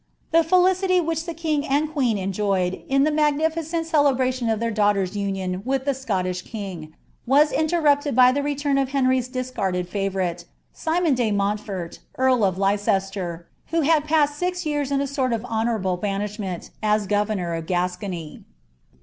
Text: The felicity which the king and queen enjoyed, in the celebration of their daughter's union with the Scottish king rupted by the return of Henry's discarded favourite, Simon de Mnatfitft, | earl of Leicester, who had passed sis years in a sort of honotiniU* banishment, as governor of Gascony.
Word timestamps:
The 0.31 0.43
felicity 0.43 0.99
which 0.99 1.27
the 1.27 1.33
king 1.35 1.63
and 1.63 1.93
queen 1.93 2.17
enjoyed, 2.17 2.81
in 2.89 3.03
the 3.03 3.75
celebration 3.83 4.49
of 4.49 4.59
their 4.59 4.71
daughter's 4.71 5.15
union 5.15 5.61
with 5.63 5.85
the 5.85 5.93
Scottish 5.93 6.41
king 6.41 6.95
rupted 7.27 8.15
by 8.15 8.31
the 8.31 8.41
return 8.41 8.79
of 8.79 8.89
Henry's 8.93 9.27
discarded 9.27 9.87
favourite, 9.87 10.45
Simon 10.73 11.13
de 11.13 11.29
Mnatfitft, 11.29 11.99
| 12.11 12.17
earl 12.17 12.43
of 12.43 12.57
Leicester, 12.57 13.45
who 13.67 13.81
had 13.81 14.03
passed 14.05 14.39
sis 14.39 14.65
years 14.65 14.89
in 14.89 15.01
a 15.01 15.05
sort 15.05 15.33
of 15.33 15.43
honotiniU* 15.43 16.01
banishment, 16.01 16.71
as 16.81 17.05
governor 17.05 17.53
of 17.53 17.67
Gascony. 17.67 18.41